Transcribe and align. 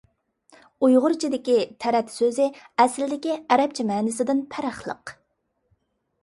ئۇيغۇرچىدىكى 0.85 1.57
«تەرەت» 1.85 2.09
سۆزى 2.15 2.47
ئەسلىدىكى 2.85 3.37
ئەرەبچە 3.41 3.87
مەنىسىدىن 3.91 4.43
پەرقلىق. 4.57 5.15